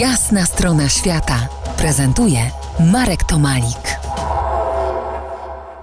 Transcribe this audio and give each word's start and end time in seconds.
Jasna 0.00 0.46
strona 0.46 0.88
świata 0.88 1.48
prezentuje 1.78 2.38
Marek 2.92 3.24
Tomalik. 3.24 3.98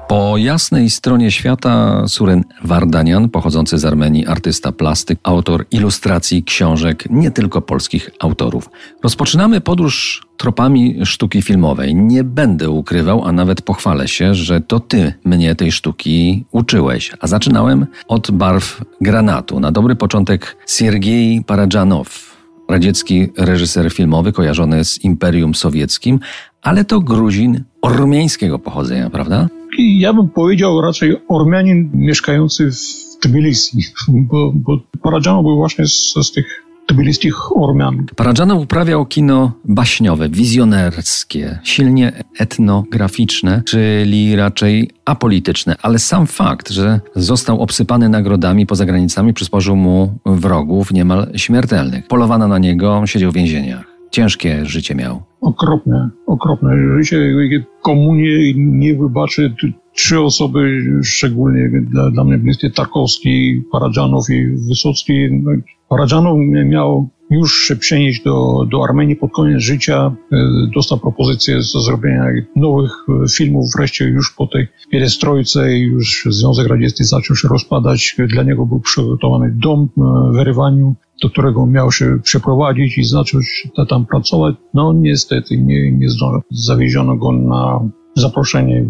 Po 0.08 0.38
jasnej 0.38 0.89
stronie 0.89 1.32
świata 1.32 2.04
Suren 2.08 2.44
Wardanian, 2.63 3.29
pochodzący 3.29 3.78
z 3.78 3.86
Armenii, 3.86 4.28
artysta 4.28 4.71
plastyk, 4.71 5.20
autor 5.23 5.65
ilustracji 5.71 6.44
książek 6.44 7.04
nie 7.10 7.31
tylko 7.31 7.62
polskich 7.62 8.10
autorów. 8.20 8.70
Rozpoczynamy 9.04 9.62
podróż 9.62 10.26
tropami 10.38 11.06
sztuki 11.06 11.42
filmowej. 11.42 11.96
Nie 11.96 12.24
będę 12.24 12.70
ukrywał, 12.70 13.26
a 13.26 13.32
nawet 13.32 13.62
pochwalę 13.62 14.08
się, 14.08 14.36
że 14.36 14.62
to 14.62 14.80
ty 14.80 15.14
mnie 15.26 15.56
tej 15.56 15.72
sztuki 15.72 16.45
uczyłeś. 16.52 17.12
A 17.20 17.27
zaczynałem 17.27 17.86
od 18.08 18.32
barw 18.32 18.82
granatu. 19.02 19.59
Na 19.59 19.72
dobry 19.72 19.95
początek 19.95 20.58
Siergiej 20.68 21.44
Paradżanow, 21.44 22.33
radziecki 22.73 23.27
reżyser 23.38 23.91
filmowy 23.94 24.31
kojarzony 24.31 24.85
z 24.85 25.03
Imperium 25.03 25.55
Sowieckim, 25.55 26.20
ale 26.61 26.85
to 26.85 26.99
Gruzin 26.99 27.63
ormiańskiego 27.81 28.59
pochodzenia, 28.59 29.09
prawda? 29.09 29.48
Ja 29.77 30.13
bym 30.13 30.29
powiedział 30.29 30.81
raczej 30.81 31.15
Ormianin 31.27 31.89
mieszkający 31.93 32.71
w 32.71 32.77
Tbilisi, 33.21 33.77
bo, 34.07 34.51
bo 34.55 34.79
Paradżano 35.01 35.43
był 35.43 35.55
właśnie 35.55 35.88
z, 35.88 36.13
z 36.23 36.31
tych 36.31 36.62
tbiliskich 36.87 37.57
Ormian. 37.57 38.05
Paradżano 38.15 38.55
uprawiał 38.55 39.05
kino 39.05 39.51
baśniowe, 39.65 40.29
wizjonerskie, 40.29 41.59
silnie 41.63 42.11
etnograficzne, 42.39 43.61
czyli 43.65 44.35
raczej 44.35 44.89
apolityczne, 45.05 45.75
ale 45.81 45.99
sam 45.99 46.27
fakt, 46.27 46.69
że 46.69 46.99
został 47.15 47.61
obsypany 47.61 48.09
nagrodami 48.09 48.65
poza 48.65 48.85
granicami 48.85 49.33
przysporzył 49.33 49.75
mu 49.75 50.17
wrogów 50.25 50.91
niemal 50.91 51.27
śmiertelnych. 51.35 52.07
Polowano 52.07 52.47
na 52.47 52.59
niego, 52.59 53.01
siedział 53.05 53.31
w 53.31 53.35
więzieniach. 53.35 53.85
Ciężkie 54.11 54.65
życie 54.65 54.95
miał. 54.95 55.21
Okropne, 55.41 56.09
okropne 56.27 56.70
życie. 56.97 57.35
Komunie 57.81 58.53
nie 58.55 58.95
wybaczy 58.95 59.55
trzy 59.96 60.20
osoby, 60.20 60.82
szczególnie 61.04 61.82
dla, 61.82 62.12
dla 62.12 62.24
mnie 62.24 62.38
bliskie, 62.38 62.70
Tarkowski, 62.70 63.63
Paradżanow 63.72 64.30
i 64.30 64.48
Wysocki. 64.70 65.28
No, 65.32 65.52
Paradżanow 65.90 66.38
miał 66.66 67.10
już 67.30 67.68
się 67.68 67.76
przenieść 67.76 68.24
do, 68.24 68.66
do 68.72 68.84
Armenii 68.84 69.16
pod 69.16 69.32
koniec 69.32 69.62
życia. 69.62 70.16
E, 70.32 70.38
dostał 70.76 71.00
propozycję 71.00 71.62
zrobienia 71.62 72.26
nowych 72.56 72.92
e, 73.10 73.28
filmów 73.30 73.66
wreszcie 73.78 74.06
już 74.06 74.34
po 74.38 74.48
tej 74.48 74.68
pierestrojce 74.92 75.78
już 75.78 76.28
Związek 76.30 76.68
Radziecki 76.68 77.04
zaczął 77.04 77.36
się 77.36 77.48
rozpadać. 77.48 78.16
Dla 78.30 78.44
niego 78.44 78.66
był 78.66 78.80
przygotowany 78.80 79.52
dom 79.56 79.90
e, 79.98 80.02
w 80.34 80.38
Erywaniu, 80.38 80.96
do 81.24 81.30
którego 81.30 81.66
miał 81.66 81.92
się 81.92 82.20
przeprowadzić 82.24 82.98
i 82.98 83.04
zacząć 83.04 83.68
tam 83.90 84.06
pracować. 84.06 84.56
No 84.74 84.94
niestety 84.94 85.58
nie, 85.58 85.92
nie 85.92 86.10
zdążył. 86.10 86.42
Zawieziono 86.52 87.16
go 87.16 87.32
na 87.32 87.90
zaproszenie 88.16 88.86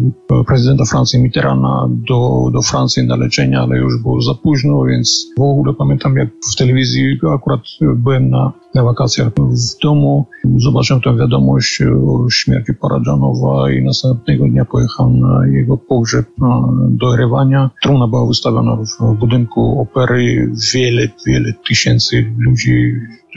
prezydenta 0.46 0.84
Francji 0.84 1.22
Mitterranda 1.22 1.88
do, 1.88 2.50
do 2.52 2.62
Francji 2.62 3.06
na 3.06 3.16
leczenie, 3.16 3.60
ale 3.60 3.76
już 3.76 4.02
było 4.02 4.22
za 4.22 4.34
późno, 4.34 4.84
więc 4.84 5.26
w 5.38 5.42
ogóle 5.42 5.74
pamiętam 5.74 6.16
jak 6.16 6.28
w 6.52 6.56
telewizji 6.56 7.18
akurat 7.34 7.60
byłem 7.96 8.30
na, 8.30 8.52
na 8.74 8.82
wakacjach 8.82 9.28
w 9.34 9.82
domu, 9.82 10.26
zobaczyłem 10.56 11.02
tę 11.02 11.16
wiadomość 11.16 11.82
o 11.82 12.30
śmierci 12.30 12.74
Paradżanowa 12.74 13.70
i 13.70 13.82
następnego 13.82 14.48
dnia 14.48 14.64
pojechałem 14.64 15.20
na 15.20 15.46
jego 15.46 15.78
pogrzeb 15.78 16.26
do 16.88 17.14
Erywania. 17.14 17.70
Trumna 17.82 18.08
była 18.08 18.26
wystawiona 18.26 18.76
w 18.76 19.14
budynku 19.18 19.80
opery, 19.80 20.52
wiele, 20.74 21.08
wiele 21.26 21.52
tysięcy 21.68 22.34
ludzi 22.38 22.92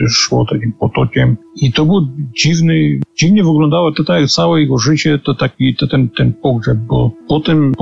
szło 0.08 0.46
takim 0.50 0.72
potokiem. 0.72 1.36
I 1.56 1.72
to 1.72 1.86
był 1.86 2.08
dziwny, 2.42 3.00
dziwnie 3.18 3.44
wyglądało 3.44 3.92
to 3.92 4.04
tak 4.04 4.26
całe 4.26 4.60
jego 4.60 4.78
życie, 4.78 5.18
to 5.18 5.34
taki 5.34 5.76
to 5.76 5.86
ten, 5.86 6.08
ten 6.08 6.32
pogrzeb, 6.32 6.78
bo 6.78 7.10
po 7.28 7.40
tym 7.40 7.74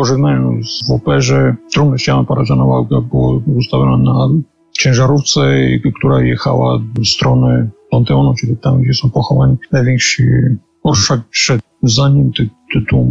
w 0.88 0.90
operze 0.90 1.56
trumna 1.72 1.98
ściana 1.98 2.24
Parażanowa 2.24 3.00
było 3.00 3.42
ustawiona 3.46 3.96
na 3.96 4.28
ciężarówce, 4.72 5.40
która 5.94 6.22
jechała 6.22 6.78
w 6.98 7.06
stronę 7.06 7.70
Panteonu, 7.90 8.34
czyli 8.40 8.56
tam, 8.56 8.82
gdzie 8.82 8.94
są 8.94 9.10
pochowani 9.10 9.56
najwięksi 9.72 10.22
orszak 10.82 11.20
szedł 11.30 11.62
za 11.82 12.08
nim 12.08 12.32
ty, 12.32 12.48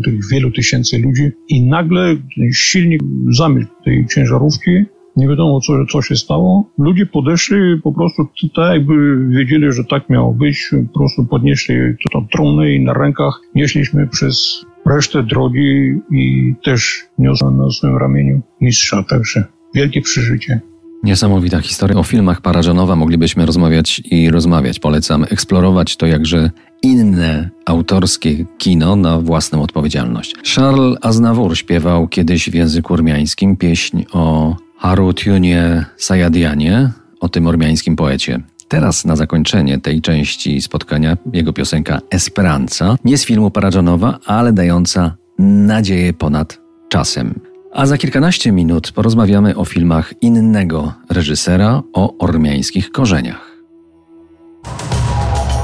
tych 0.03 0.29
wielu 0.31 0.51
tysięcy 0.51 0.97
ludzi 0.97 1.31
i 1.47 1.63
nagle 1.63 2.15
silnik 2.53 3.01
zamilkł 3.29 3.83
tej 3.83 4.05
ciężarówki 4.07 4.85
nie 5.15 5.27
wiadomo, 5.27 5.61
co, 5.61 5.73
co 5.91 6.01
się 6.01 6.15
stało. 6.15 6.69
Ludzie 6.77 7.05
podeszli 7.05 7.57
po 7.83 7.91
prostu 7.93 8.27
tak, 8.55 8.73
jakby 8.73 9.27
wiedzieli, 9.27 9.71
że 9.71 9.83
tak 9.83 10.09
miało 10.09 10.33
być. 10.33 10.71
Po 10.93 10.99
prostu 10.99 11.25
podnieśli 11.25 11.75
to 12.11 12.25
trumny 12.31 12.73
i 12.73 12.83
na 12.83 12.93
rękach 12.93 13.41
nieśliśmy 13.55 14.07
przez 14.07 14.65
resztę 14.85 15.23
drogi 15.23 15.99
i 16.11 16.53
też 16.63 17.05
niosłem 17.17 17.57
na 17.57 17.71
swoim 17.71 17.97
ramieniu 17.97 18.41
mistrza. 18.61 19.03
Także 19.03 19.43
wielkie 19.75 20.01
przeżycie. 20.01 20.61
Niesamowita 21.03 21.61
historia. 21.61 21.97
O 21.97 22.03
filmach 22.03 22.41
Parażanowa 22.41 22.95
moglibyśmy 22.95 23.45
rozmawiać 23.45 24.01
i 24.11 24.29
rozmawiać. 24.29 24.79
Polecam 24.79 25.23
eksplorować 25.23 25.97
to 25.97 26.05
jakże 26.05 26.51
inne 26.81 27.49
autorskie 27.65 28.45
kino 28.57 28.95
na 28.95 29.19
własną 29.19 29.61
odpowiedzialność. 29.61 30.35
Charles 30.55 30.97
Aznavour 31.01 31.57
śpiewał 31.57 32.07
kiedyś 32.07 32.49
w 32.49 32.53
języku 32.53 32.93
ormiańskim 32.93 33.57
pieśń 33.57 34.03
o 34.11 34.55
Harutyunie 34.85 35.85
Sayadianie, 35.97 36.91
o 37.19 37.29
tym 37.29 37.47
ormiańskim 37.47 37.95
poecie. 37.95 38.39
Teraz 38.67 39.05
na 39.05 39.15
zakończenie 39.15 39.79
tej 39.79 40.01
części 40.01 40.61
spotkania 40.61 41.17
jego 41.33 41.53
piosenka 41.53 41.99
Esperanza, 42.11 42.95
nie 43.05 43.17
z 43.17 43.25
filmu 43.25 43.51
Paradżanowa, 43.51 44.19
ale 44.25 44.53
dająca 44.53 45.15
nadzieję 45.39 46.13
ponad 46.13 46.59
czasem. 46.89 47.39
A 47.73 47.85
za 47.85 47.97
kilkanaście 47.97 48.51
minut 48.51 48.91
porozmawiamy 48.91 49.55
o 49.55 49.65
filmach 49.65 50.13
innego 50.21 50.93
reżysera 51.09 51.81
o 51.93 52.17
ormiańskich 52.17 52.91
korzeniach. 52.91 53.51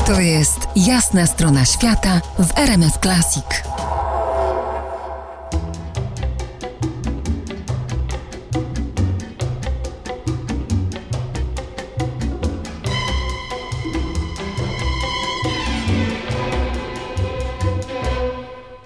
To 0.07 0.19
jest 0.19 0.67
jasna 0.75 1.27
strona 1.27 1.65
świata 1.65 2.21
w 2.39 2.59
RMF 2.59 2.97
Classic. 2.97 3.45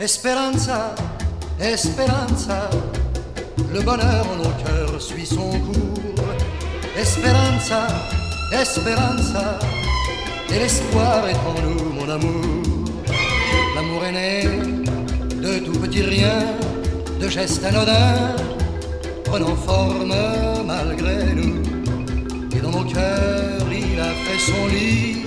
Esperanza, 0.06 0.94
Esperanza, 1.60 2.70
le 3.74 3.82
bonheur 3.82 4.28
en 4.32 4.36
nos 4.36 4.54
cœurs 4.64 5.02
suit 5.02 5.26
son 5.26 5.50
cours. 5.50 6.24
Esperanza, 6.96 7.88
Esperanza, 8.54 9.58
et 10.54 10.60
l'espoir 10.60 11.28
est 11.28 11.34
en 11.34 11.60
nous, 11.60 11.90
mon 11.98 12.08
amour. 12.08 12.86
L'amour 13.76 14.06
est 14.06 14.12
né 14.12 14.44
de 15.42 15.66
tout 15.66 15.80
petit 15.80 16.04
rien, 16.04 16.54
de 17.20 17.28
gestes 17.28 17.66
anodins, 17.66 18.36
prenant 19.24 19.56
forme 19.56 20.14
malgré 20.68 21.34
nous. 21.34 21.64
Et 22.56 22.62
dans 22.62 22.70
nos 22.70 22.86
cœurs, 22.86 23.70
il 23.72 24.00
a 24.00 24.14
fait 24.24 24.40
son 24.40 24.68
lit, 24.68 25.26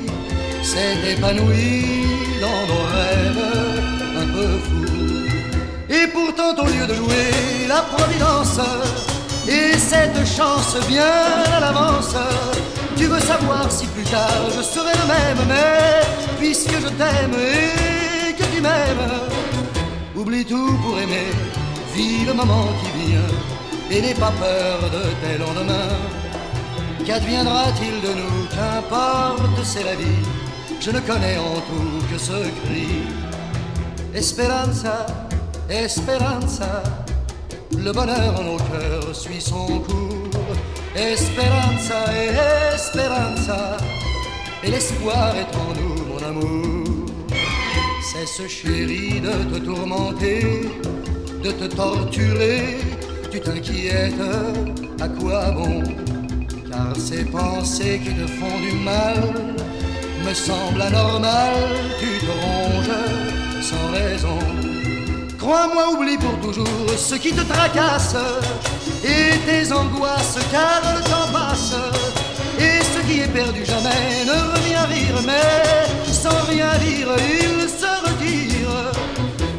s'est 0.63 1.15
épanoui 1.15 1.83
dans 2.41 2.73
nos 2.73 2.85
rêves 2.95 3.78
et 5.91 6.07
pourtant, 6.09 6.55
au 6.63 6.67
lieu 6.67 6.87
de 6.87 6.95
louer 6.95 7.67
la 7.69 7.83
providence 7.83 8.61
et 9.49 9.77
cette 9.79 10.27
chance 10.27 10.77
bien 10.87 11.03
à 11.57 11.61
l'avance, 11.61 12.15
tu 12.97 13.05
veux 13.05 13.21
savoir 13.21 13.71
si 13.71 13.87
plus 13.87 14.05
tard 14.05 14.51
je 14.57 14.63
serai 14.63 14.93
le 14.93 15.07
même, 15.07 15.47
mais 15.49 16.07
puisque 16.39 16.75
je 16.75 16.89
t'aime 16.89 17.35
et 17.35 18.33
que 18.35 18.45
tu 18.55 18.61
m'aimes, 18.61 19.11
oublie 20.17 20.45
tout 20.45 20.77
pour 20.83 20.99
aimer, 20.99 21.31
vis 21.95 22.25
le 22.27 22.35
moment 22.35 22.69
qui 22.81 22.91
vient 23.07 23.33
et 23.91 24.03
n'aie 24.03 24.15
pas 24.15 24.33
peur 24.39 24.79
de 24.91 25.03
tes 25.23 25.39
lendemains. 25.39 25.97
Qu'adviendra-t-il 27.07 28.03
de 28.07 28.15
nous? 28.21 28.47
Qu'importe, 28.51 29.65
c'est 29.65 29.85
la 29.85 29.95
vie. 29.95 30.23
Je 30.79 30.91
ne 30.91 31.01
connais 31.01 31.39
en 31.39 31.55
tout 31.55 32.13
que 32.13 32.19
ce 32.19 32.33
cri. 32.33 33.28
Esperanza, 34.15 35.07
Esperanza, 35.69 36.83
le 37.77 37.93
bonheur 37.93 38.41
en 38.41 38.45
nos 38.45 38.57
cœurs 38.57 39.15
suit 39.15 39.41
son 39.41 39.81
cours. 39.81 40.31
Esperanza, 40.97 42.05
Esperanza, 42.75 43.77
et 44.65 44.71
l'espoir 44.71 45.35
est 45.37 45.55
en 45.55 45.75
nous, 45.79 46.05
mon 46.07 46.27
amour. 46.27 47.07
Cesse 48.03 48.49
chérie 48.49 49.21
de 49.21 49.55
te 49.55 49.65
tourmenter, 49.65 50.71
de 51.45 51.51
te 51.51 51.65
torturer, 51.67 52.79
tu 53.31 53.41
t'inquiètes, 53.41 54.15
à 55.01 55.09
quoi 55.09 55.51
bon? 55.51 55.83
Car 56.71 56.97
ces 56.97 57.25
pensées 57.25 58.01
qui 58.03 58.15
te 58.15 58.27
font 58.27 58.59
du 58.59 58.73
mal 58.85 59.23
me 60.25 60.35
semble 60.35 60.83
anormal, 60.83 61.55
tu 62.01 62.27
te 62.27 62.33
sans 63.69 63.89
raison. 63.93 64.39
Crois-moi, 65.39 65.85
oublie 65.93 66.19
pour 66.19 66.37
toujours 66.41 66.89
ce 66.97 67.17
qui 67.17 67.33
te 67.33 67.45
tracasse 67.53 68.17
et 69.05 69.31
tes 69.47 69.73
angoisses, 69.73 70.39
car 70.51 70.81
le 70.97 71.01
temps 71.11 71.31
passe. 71.33 71.75
Et 72.59 72.79
ce 72.93 73.01
qui 73.07 73.21
est 73.21 73.33
perdu 73.41 73.63
jamais 73.65 74.25
ne 74.31 74.39
revient 74.53 74.87
rire, 74.95 75.21
mais 75.31 76.13
sans 76.25 76.41
rien 76.53 76.73
dire, 76.87 77.09
il 77.37 77.69
se 77.81 77.93
retire. 78.07 78.77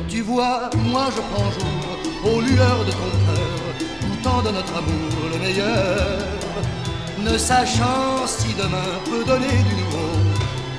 Tu 0.07 0.21
vois, 0.21 0.69
moi 0.91 1.05
je 1.15 1.21
prends 1.31 1.51
jour 1.57 1.83
aux 2.29 2.41
lueurs 2.41 2.83
de 2.89 2.93
ton 3.01 3.11
cœur, 3.25 3.59
goûtant 4.03 4.41
de 4.47 4.51
notre 4.57 4.75
amour 4.81 5.19
le 5.33 5.39
meilleur. 5.45 6.17
Ne 7.27 7.37
sachant 7.37 8.25
si 8.25 8.49
demain 8.61 8.91
peut 9.05 9.23
donner 9.31 9.57
du 9.69 9.75
nouveau, 9.81 10.13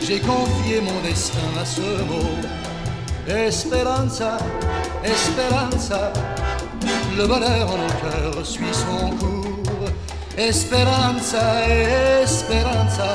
j'ai 0.07 0.21
confié 0.21 0.81
mon 0.81 0.99
destin 1.09 1.51
à 1.63 1.65
ce 1.65 1.89
mot. 2.11 2.37
Esperanza, 3.31 4.39
Esperanza, 5.05 6.13
le 7.17 7.27
bonheur 7.27 7.71
en 7.71 7.79
nos 7.79 8.35
cœurs 8.35 8.45
suit 8.45 8.65
son 8.73 9.11
cours. 9.17 9.89
Esperanza, 10.37 11.69
Esperanza, 12.23 13.15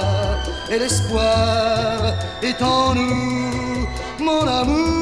et 0.71 0.79
l'espoir 0.79 2.13
est 2.41 2.61
en 2.61 2.95
nous, 2.95 3.87
mon 4.19 4.47
amour. 4.47 4.94